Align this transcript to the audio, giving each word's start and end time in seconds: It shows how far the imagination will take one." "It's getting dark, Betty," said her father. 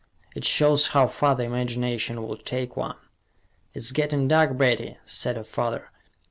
It 0.33 0.43
shows 0.43 0.87
how 0.97 1.05
far 1.07 1.35
the 1.35 1.43
imagination 1.43 2.23
will 2.23 2.35
take 2.35 2.75
one." 2.75 2.97
"It's 3.75 3.91
getting 3.91 4.27
dark, 4.27 4.57
Betty," 4.57 4.97
said 5.05 5.35
her 5.37 5.43
father. 5.43 5.91